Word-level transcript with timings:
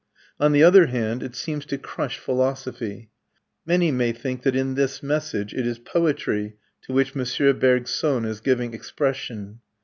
On 0.39 0.51
the 0.51 0.63
other 0.63 0.87
hand, 0.87 1.21
it 1.21 1.35
seems 1.35 1.63
to 1.67 1.77
crush 1.77 2.17
philosophy. 2.17 3.11
Many 3.67 3.91
may 3.91 4.13
think 4.13 4.41
that 4.41 4.55
in 4.55 4.73
this 4.73 5.03
message 5.03 5.53
it 5.53 5.67
is 5.67 5.77
poetry 5.77 6.55
to 6.87 6.93
which 6.93 7.15
M. 7.15 7.59
Bergson 7.59 8.25
is 8.25 8.39
giving 8.41 8.73
expression. 8.73 9.59